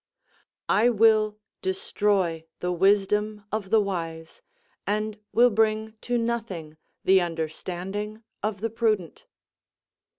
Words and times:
_"I 0.67 0.89
will 0.89 1.37
destroy 1.61 2.45
the 2.59 2.71
wisdom 2.71 3.45
of 3.51 3.69
the 3.69 3.79
wise, 3.79 4.41
and 4.87 5.19
will 5.31 5.51
bring 5.51 5.93
to 6.01 6.17
nothing 6.17 6.77
the 7.03 7.21
understanding 7.21 8.23
of 8.41 8.61
the 8.61 8.71
prudent." 8.71 9.27